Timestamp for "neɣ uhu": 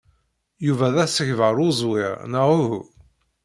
2.31-2.79